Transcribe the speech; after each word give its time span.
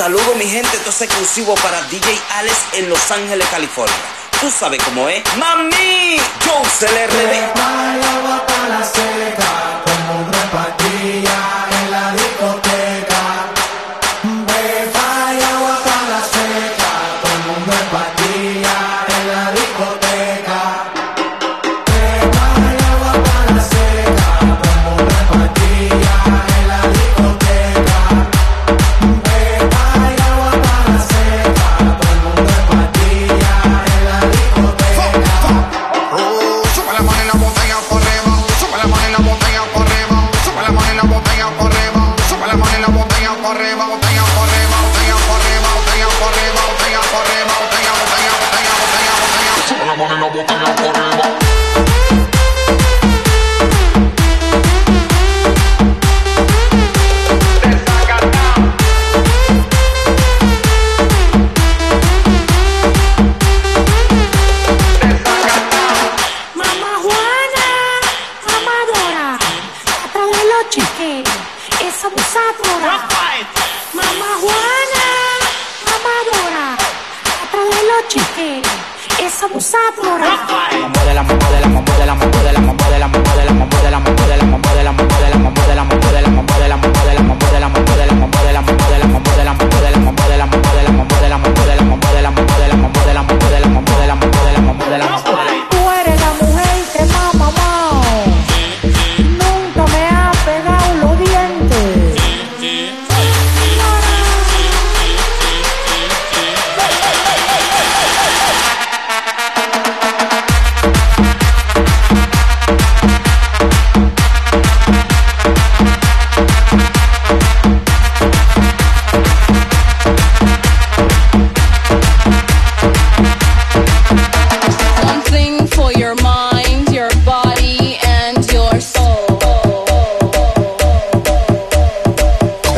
Saludo 0.00 0.34
mi 0.34 0.46
gente, 0.46 0.78
esto 0.78 0.88
es 0.88 1.02
exclusivo 1.02 1.54
para 1.56 1.82
DJ 1.82 2.18
Alex 2.38 2.56
en 2.72 2.88
Los 2.88 3.10
Ángeles, 3.10 3.46
California. 3.50 3.94
Tú 4.40 4.50
sabes 4.50 4.82
cómo 4.82 5.10
es. 5.10 5.22
¡Mami! 5.36 6.16
Yo 6.46 6.62
se 6.78 6.90
le 6.90 7.06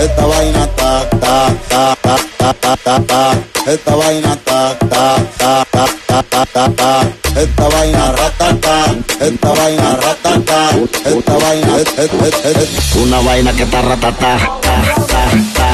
esta 0.04 0.26
vaina 0.26 0.66
ta 0.76 0.90
ta 1.20 1.34
ta 1.68 1.96
ta 2.02 2.54
ta 2.60 2.76
ta 2.84 2.98
ta 3.10 3.22
esta 3.72 3.94
vaina 3.96 4.36
ta 4.44 4.60
ta 4.90 5.04
ta 5.38 5.64
ta 5.72 6.22
ta 6.30 6.44
ta 6.52 6.68
ta 6.76 7.22
esta 7.34 7.68
vaina 7.68 8.12
ratata, 8.12 8.94
esta 9.20 9.52
vaina 9.54 9.96
ratata, 9.96 10.68
esta 11.04 11.38
vaina, 11.38 11.76
esta 11.78 12.16
vaina, 12.18 13.02
una 13.02 13.20
vaina 13.22 13.52
que 13.52 13.64
ta 13.66 13.80
ratata. 13.80 15.71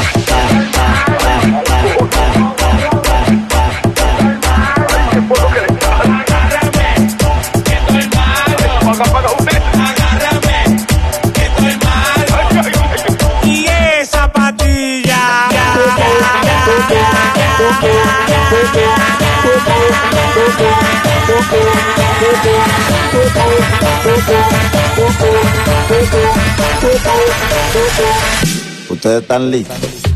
Ustedes 28.90 29.22
están 29.22 29.50
listos. 29.50 30.07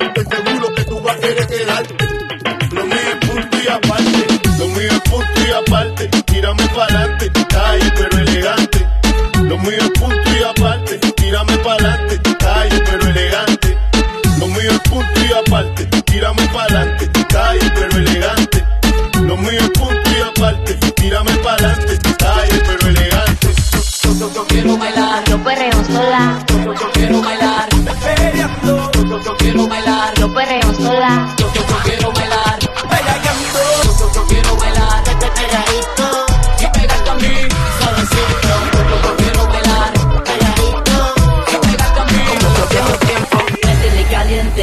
estoy 0.00 0.24
seguro 0.24 0.74
que 0.74 0.84
tú 0.84 1.00
vas 1.00 1.16
a 1.16 1.20
querer 1.20 1.46
quedarte. 1.46 1.94
Lo 2.72 2.84
mío 2.86 2.96
es 3.12 3.28
punto 3.28 3.56
y 3.62 3.68
aparte, 3.68 4.26
lo 4.58 4.68
mío 4.68 4.90
es 4.90 5.00
punto 5.00 5.40
y 5.46 5.50
aparte, 5.52 6.08
tírame 6.24 6.66
para 6.68 7.03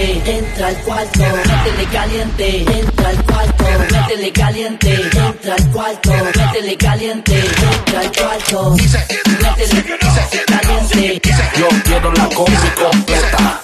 entra 0.02 0.68
al 0.68 0.78
cuarto, 0.78 1.20
métele 1.20 1.86
caliente, 1.92 2.58
entra 2.62 3.10
al 3.10 3.24
cuarto, 3.24 3.66
métele 3.92 4.32
caliente, 4.32 4.94
entra 4.94 5.54
al 5.54 5.72
cuarto, 5.72 6.12
métele 6.12 6.78
caliente, 6.78 7.40
entra 7.40 8.00
al 8.00 8.12
cuarto, 8.12 8.72
métele 8.72 9.86
caliente. 9.86 11.22
Yo 11.58 11.68
quiero 11.84 12.12
la 12.14 12.28
cosa 12.30 12.74
completa. 12.76 13.62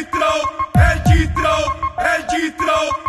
de 0.00 0.06
troll, 0.06 0.48
é 0.76 0.94
de 1.10 1.28
troll, 1.34 1.94
é 1.98 2.22
de 2.22 2.50
troll. 2.52 2.99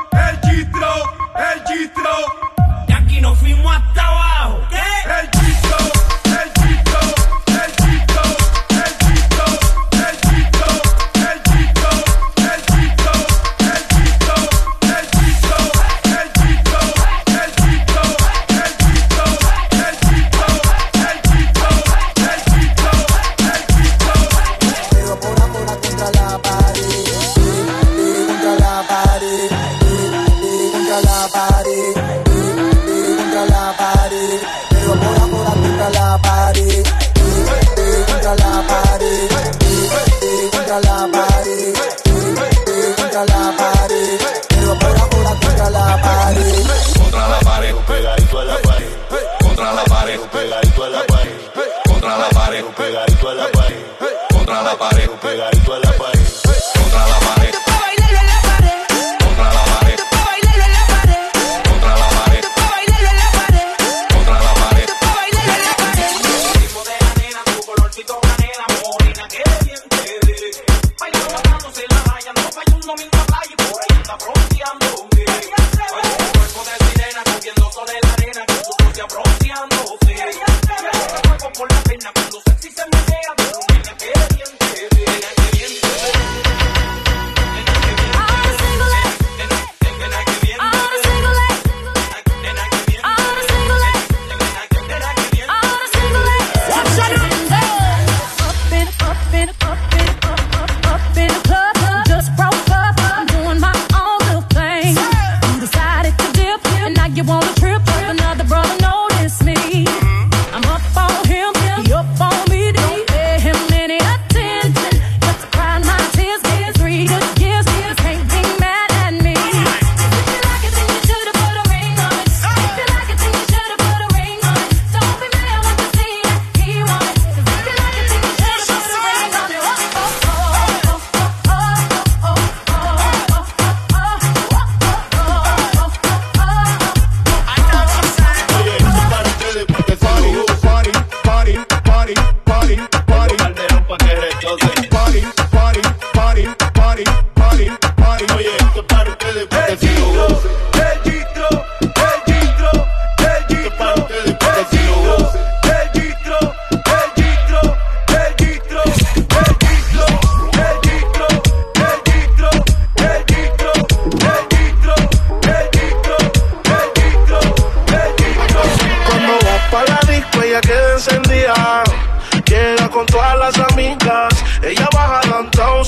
I'm 82.04 82.14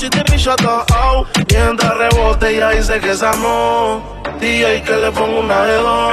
si 0.04 0.10
te 0.10 0.22
picha 0.24 0.54
todo 0.56 1.26
Mientras 1.50 1.96
rebote 1.96 2.50
ella 2.50 2.70
dice 2.70 3.00
que 3.00 3.12
es 3.12 3.22
amor 3.22 4.02
DJ 4.38 4.82
que 4.82 4.96
le 4.96 5.10
ponga 5.10 5.40
una 5.40 5.64
de 5.64 5.76
dos 5.76 6.12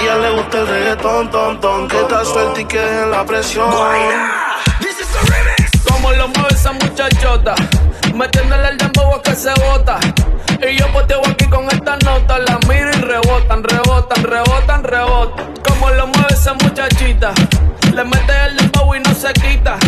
Ella 0.00 0.16
le 0.16 0.30
gusta 0.30 0.60
el 0.60 0.66
reggaetón, 0.66 1.30
ton, 1.30 1.60
ton 1.60 1.88
Que 1.88 2.00
está 2.00 2.24
suelta 2.24 2.60
y 2.60 2.64
que 2.64 2.80
en 2.80 3.10
la 3.10 3.24
presión 3.24 3.70
Como 5.88 6.12
lo 6.12 6.28
mueve 6.28 6.54
esa 6.54 6.72
muchachota, 6.72 7.54
metiéndole 8.14 8.68
el 8.68 8.78
dembow 8.78 9.14
a 9.14 9.22
que 9.22 9.34
se 9.34 9.52
bota. 9.60 9.98
Y 10.66 10.76
yo 10.76 10.90
poteo 10.92 11.20
aquí 11.28 11.46
con 11.46 11.66
esta 11.66 11.96
nota, 11.98 12.38
la 12.38 12.58
miro 12.68 12.90
y 12.90 13.00
rebotan, 13.00 13.62
rebotan, 13.62 14.24
rebotan, 14.24 14.84
rebotan. 14.84 15.54
Como 15.68 15.90
lo 15.90 16.06
mueve 16.06 16.32
esa 16.32 16.54
muchachita, 16.54 17.32
le 17.92 18.04
mete 18.04 18.32
el 18.46 18.56
dembow 18.56 18.94
y 18.94 19.00
no 19.00 19.14
se 19.14 19.32
quita. 19.34 19.78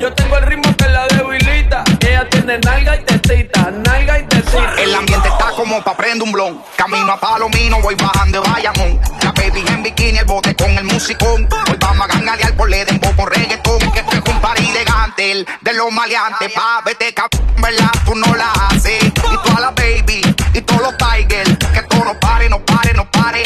Yo 0.00 0.10
tengo 0.14 0.38
el 0.38 0.46
ritmo 0.46 0.74
que 0.78 0.88
la 0.88 1.06
debilita. 1.08 1.84
Ella 2.00 2.26
tiene 2.30 2.58
nalga 2.60 2.96
y 2.96 3.04
tetita, 3.04 3.70
nalga 3.70 4.18
y 4.18 4.22
tetita. 4.22 4.74
El 4.78 4.94
ambiente 4.94 5.28
está 5.28 5.50
como 5.54 5.84
pa' 5.84 5.94
prender 5.94 6.22
un 6.22 6.32
blon. 6.32 6.62
Camino 6.74 7.12
a 7.12 7.20
Palomino, 7.20 7.82
voy 7.82 7.96
bajando 7.96 8.40
de 8.40 8.48
Bayamón. 8.48 8.98
La 9.22 9.32
baby 9.32 9.62
en 9.68 9.82
bikini, 9.82 10.18
el 10.20 10.24
bote 10.24 10.56
con 10.56 10.70
el 10.70 10.84
musicón. 10.84 11.46
Hoy 11.68 11.76
vamos 11.78 12.08
a 12.08 12.14
ganalear 12.14 12.56
por 12.56 12.70
le 12.70 12.82
dembow 12.86 13.14
con 13.14 13.30
reggaetón. 13.30 13.78
Que 13.92 14.00
esto 14.00 14.16
es 14.16 14.22
un 14.26 14.40
party 14.40 14.70
elegante, 14.70 15.32
el 15.32 15.46
de 15.60 15.74
los 15.74 15.92
maleantes. 15.92 16.50
Pa' 16.54 16.80
vete, 16.82 17.12
cabrón, 17.12 17.46
¿verdad? 17.58 17.90
Tú 18.06 18.14
no 18.14 18.34
la 18.34 18.50
haces. 18.52 19.04
Y 19.04 19.48
toda 19.48 19.60
la 19.60 19.70
baby, 19.72 20.22
y 20.54 20.60
todos 20.62 20.80
los 20.80 20.96
tigers. 20.96 21.58
Que 21.74 21.82
todo 21.82 22.06
no 22.06 22.18
pare, 22.18 22.48
no 22.48 22.58
pare, 22.64 22.94
no 22.94 23.04
pare. 23.10 23.42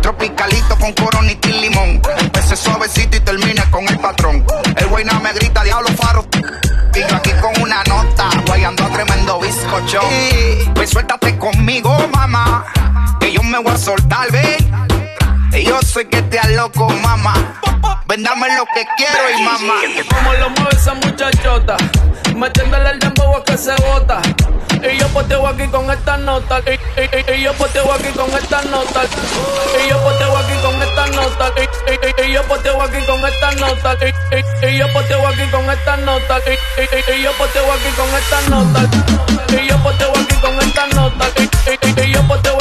Tropicalito 0.00 0.78
con 0.78 0.94
coronita 0.94 1.48
y 1.50 1.60
limón. 1.60 2.00
Bizcocho. 9.80 10.00
Pues 10.74 10.90
suéltate 10.90 11.36
conmigo, 11.38 11.96
mamá. 12.12 12.64
Que 13.20 13.32
yo 13.32 13.42
me 13.42 13.58
voy 13.58 13.72
a 13.72 13.78
soltar, 13.78 14.30
ve. 14.30 14.56
Y 15.52 15.64
yo 15.64 15.80
sé 15.82 16.08
que 16.08 16.22
te 16.22 16.38
loco, 16.54 16.88
mamá. 17.02 17.34
Ven, 18.06 18.22
dame 18.22 18.48
lo 18.56 18.64
que 18.66 18.84
quiero 18.96 19.30
y 19.38 19.42
mamá. 19.42 19.74
Como 20.14 20.32
lo 20.34 20.50
mueve 20.50 20.76
esa 20.76 20.94
muchachota, 20.94 21.76
metiéndole 22.36 22.90
el 22.90 22.98
dembow 22.98 23.36
a 23.36 23.44
que 23.44 23.56
se 23.56 23.74
bota. 23.76 24.20
Y 24.82 24.98
yo 24.98 25.08
poteo 25.08 25.46
aquí 25.46 25.66
con 25.68 25.90
esta 25.90 26.16
nota. 26.18 26.60
Y, 26.66 26.72
y- 27.00 27.32
y- 27.32 27.34
y 27.38 27.42
yo 27.42 27.52
poteo 27.54 27.90
aquí 27.92 28.08
con 28.10 28.28
esta 28.34 28.62
nota. 28.62 29.02
Y 29.04 29.88
yo 29.88 29.98
poteo 30.02 30.36
aquí 30.36 30.52
con 30.62 30.82
esta 30.82 31.03
yo 32.34 32.42
poteo 32.44 32.82
aquí 32.82 33.00
con 33.06 33.24
esta 33.24 33.52
nota. 33.52 33.96
Y, 34.04 34.66
y- 34.66 34.68
y 34.74 34.78
yo 34.78 34.92
poteo 34.92 35.26
aquí 35.28 35.46
con 35.50 35.70
esta 35.70 35.96
nota. 35.98 36.38
Y, 36.46 37.12
y- 37.12 37.22
yo 37.22 37.32
poteo 37.32 37.72
aquí 37.72 37.90
con 37.96 38.08
esta 38.14 38.40
nota. 38.50 38.80
Y 39.62 39.68
yo 39.68 39.78
poteo 39.82 40.10
aquí 40.10 40.34
con 40.40 40.58
esta 40.60 40.86
nota. 40.88 41.26
Y, 41.38 42.00
y- 42.02 42.04
y 42.08 42.12
yo 42.12 42.22
poteo 42.26 42.58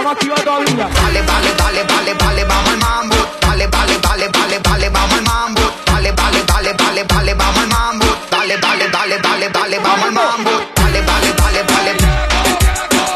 estamos 0.00 0.12
activos 0.12 0.42
todavía. 0.44 0.88
Vale, 1.02 1.22
vale, 1.22 1.52
vale, 1.58 1.84
vale, 1.84 2.14
vale, 2.14 2.44
vamos 2.44 2.70
al 2.70 2.78
mambo. 2.78 3.16
Vale, 3.46 3.66
vale, 3.66 3.98
vale, 3.98 4.28
vale, 4.28 4.58
vale, 4.58 4.88
vamos 4.88 5.12
al 5.12 5.22
mambo. 5.22 5.60
Vale, 5.92 6.12
vale, 6.12 6.44
vale, 6.46 6.72
vale, 6.72 7.04
vale, 7.04 7.34
vamos 7.34 7.58
al 7.58 7.68
mambo. 7.68 8.06
Vale, 8.30 8.56
vale, 8.56 8.88
vale, 8.88 9.18
vale, 9.18 9.48
vale, 9.48 9.78
vamos 9.78 10.04
al 10.04 10.12
mambo. 10.12 10.50
Vale, 10.76 11.00
vale, 11.02 11.32
vale, 11.40 11.62
vale. 11.62 11.92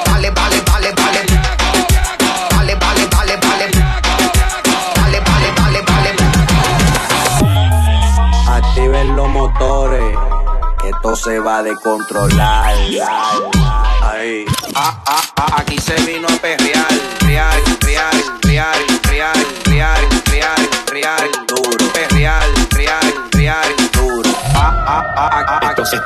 Vale, 0.07 0.31
vale, 0.31 0.61
vale, 0.61 0.93
vale. 0.93 1.21
Vale, 2.50 2.75
vale, 2.75 3.07
vale, 3.07 3.37
vale. 3.37 3.67
Vale, 4.97 5.80
vale. 5.89 6.11
Activen 8.49 9.17
los 9.17 9.28
motores. 9.28 10.19
Esto 10.85 11.17
se 11.17 11.39
va 11.39 11.58
a 11.58 11.63
descontrolar. 11.63 12.75
Ahí. 14.02 14.45
Ah, 14.75 15.00
ah. 15.06 15.33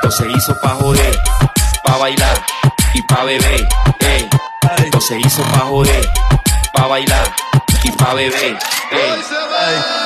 Esto 0.09 0.23
se 0.23 0.31
hizo 0.31 0.55
pa' 0.59 0.69
joder, 0.69 1.19
pa' 1.83 1.97
bailar 1.97 2.43
y 2.95 3.01
pa' 3.03 3.25
beber. 3.25 3.67
Ey. 3.99 4.27
Esto 4.83 5.01
se 5.01 5.19
hizo 5.19 5.43
pa' 5.43 5.67
joder, 5.69 6.09
pa' 6.73 6.87
bailar 6.87 7.35
y 7.83 7.91
pa' 7.91 8.15
beber. 8.15 8.57
Ey. 8.91 9.21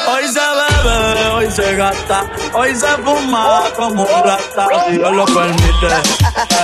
Hoy 0.10 0.28
se 0.28 0.42
bebe, 0.60 1.28
hoy 1.30 1.50
se 1.50 1.76
gasta, 1.78 2.26
hoy 2.52 2.76
se 2.76 2.88
fuma 2.98 3.63
como 3.78 4.04
un 4.04 4.24
rata. 4.26 4.68
Si 4.88 4.98
Dios 4.98 5.13
lo 5.13 5.24
permite, 5.24 5.88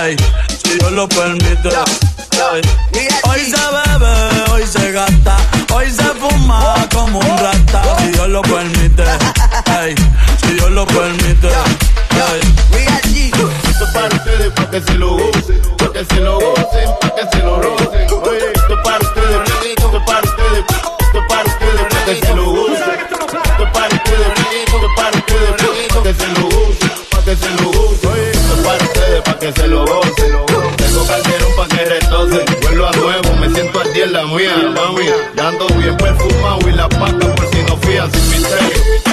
ey, 0.02 0.16
si 0.62 0.74
Dios 0.78 0.92
lo 0.92 1.08
permite. 1.08 1.68
Ey. 1.70 3.08
Hoy 3.24 3.40
se 3.40 3.56
bebe, 3.56 4.50
hoy 4.52 4.66
se 4.66 4.92
gasta, 4.92 5.36
hoy 5.72 5.90
se 5.90 6.04
fuma 6.20 6.74
como 6.92 7.20
un 7.20 7.38
rata. 7.38 7.82
Si 8.00 8.08
Dios 8.08 8.28
lo 8.28 8.42
permite, 8.42 9.04
ey, 9.80 9.94
si 10.42 10.52
Dios 10.52 10.70
lo 10.72 10.84
permite. 10.84 11.48
Ey 11.48 12.79
pa' 14.54 14.70
que 14.70 14.80
se 14.80 14.94
lo 14.94 15.10
gocen, 15.16 15.60
pa' 15.78 15.92
que 15.92 16.04
se 16.04 16.20
lo 16.20 16.34
gocen, 16.40 16.90
pa' 17.00 17.14
que 17.14 17.22
se 17.30 17.42
lo 17.42 17.56
gocen. 17.56 18.06
Oye, 18.28 18.52
esto 18.54 18.82
parte 18.82 19.20
de 19.20 19.38
reggaeton, 19.38 19.86
esto 19.86 20.04
parte 20.06 20.42
de, 20.42 20.60
esto 20.60 21.20
parte 21.28 21.64
de, 21.64 21.82
pa' 21.90 22.04
que 22.04 22.26
se 22.26 22.34
lo 22.34 22.44
gocen. 22.44 23.00
Esto 23.50 23.72
parte 23.72 24.10
de 24.10 24.28
reggaeton, 24.38 24.80
esto 24.80 24.88
parte 24.96 25.34
de 25.34 25.50
reggaeton, 25.56 26.02
que 26.02 26.14
se 26.14 26.28
lo 26.28 26.44
gocen, 26.44 26.90
pa' 27.10 27.24
que 27.24 27.36
se 27.36 27.50
lo 27.50 27.66
gocen. 27.72 28.10
Oye, 28.10 28.30
esto 28.30 29.10
de, 29.10 29.22
pa' 29.22 29.38
que 29.38 29.52
se 29.52 29.66
lo 29.66 29.84
gocen. 29.86 30.30
Tengo 30.76 31.06
calderón 31.06 31.52
pa' 31.56 31.68
que 31.68 31.84
retocen, 31.84 32.44
vuelo 32.62 32.88
a 32.88 32.92
nuevo, 32.92 33.36
me 33.40 33.50
siento 33.50 33.80
al 33.80 33.92
día 33.92 34.04
en 34.04 34.12
la 34.12 34.24
mía, 34.24 34.56
mami. 34.74 35.06
Ya 35.36 35.50
bien 35.78 35.96
perfumado 35.96 36.68
y 36.68 36.72
la 36.72 36.88
paca 36.88 37.34
por 37.34 37.46
si 37.50 37.62
no 37.62 37.76
fían 37.78 38.10
sin 38.12 38.30
misterio. 38.30 39.09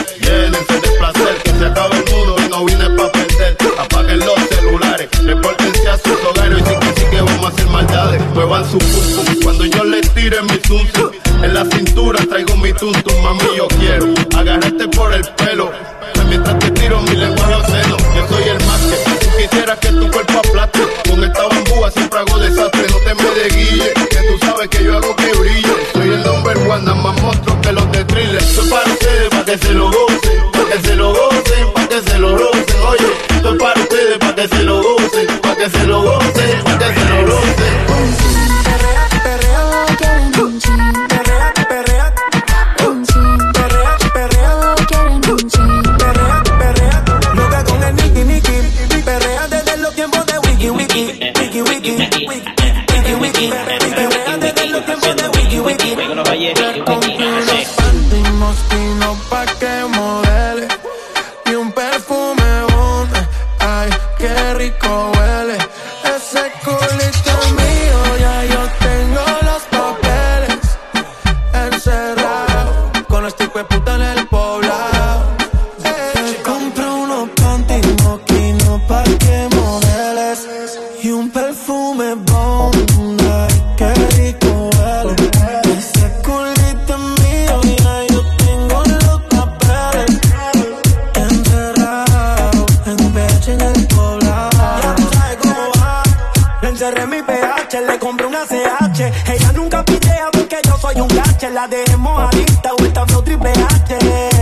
cerré 96.88 97.06
mi 97.08 97.22
pH, 97.22 97.82
le 97.82 98.00
compré 98.00 98.28
una 98.28 98.46
CH. 98.46 99.00
Ella 99.30 99.52
nunca 99.54 99.84
pitea 99.84 100.30
porque 100.32 100.58
yo 100.64 100.78
soy 100.78 101.00
un 101.00 101.08
gache. 101.08 101.50
La 101.50 101.68
dejemos 101.68 102.22
adicta 102.22 102.74
o 102.74 102.86
esta 102.86 103.06
triple 103.06 103.52
H. 103.52 104.37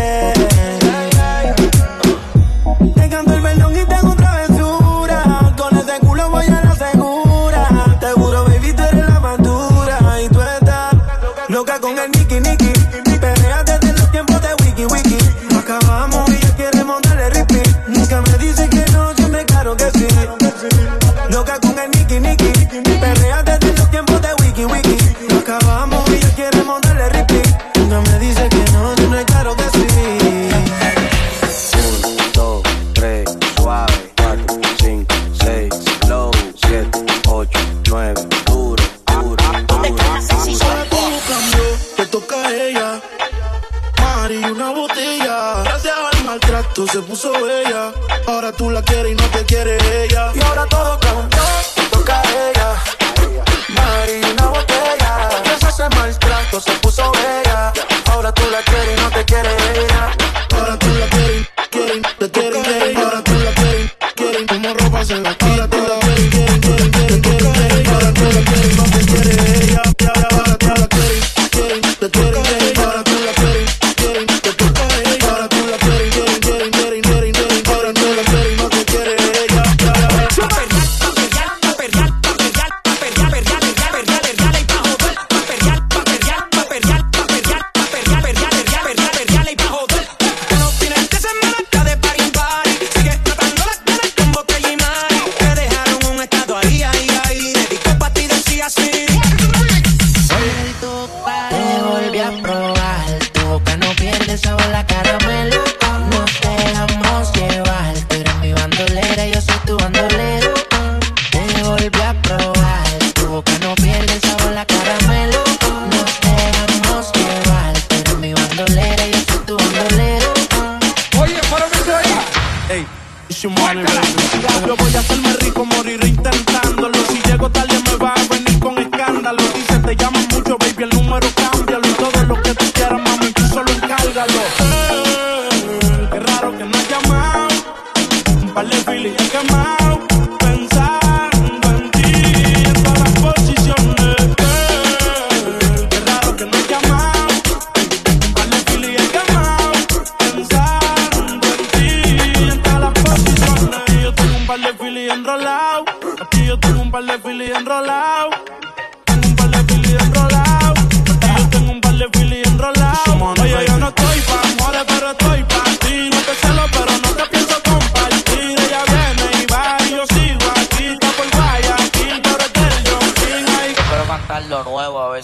Yo 123.28 123.50
voy 123.50 124.96
a 124.96 125.00
hacerme 125.00 125.34
rico, 125.42 125.66
moriré 125.66 126.08
intentándolo. 126.08 126.98
Si 127.12 127.25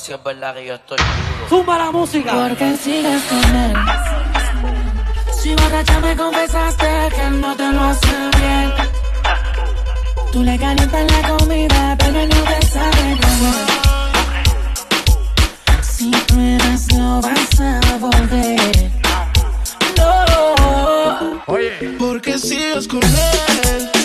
si 0.01 0.13
es 0.13 0.23
verdad 0.23 0.55
que 0.55 0.65
yo 0.65 0.73
estoy 0.73 0.97
duro. 0.97 1.49
Zumba 1.49 1.77
la 1.77 1.91
música. 1.91 2.31
Porque 2.31 2.75
sigues 2.75 3.21
con 3.23 3.55
él. 3.55 3.73
Si 5.39 5.53
borracha 5.53 5.99
me 5.99 6.15
confesaste 6.15 6.87
que 7.15 7.29
no 7.29 7.55
te 7.55 7.71
lo 7.71 7.83
hace 7.83 8.07
bien. 8.37 8.73
Tú 10.31 10.43
le 10.43 10.57
calientas 10.57 11.11
la 11.11 11.37
comida, 11.37 11.95
pero 11.99 12.19
él 12.19 12.29
no 12.29 12.43
te 12.43 12.65
sabe 12.65 13.19
comer. 13.21 13.67
Si 15.83 16.09
tú 16.09 16.39
eres, 16.39 16.93
no 16.93 17.21
vas 17.21 17.59
a 17.59 17.97
volver. 17.97 18.91
No. 19.97 21.43
Oye, 21.45 21.95
porque 21.99 22.39
sigues 22.39 22.87
con 22.87 23.03
él. 23.03 24.00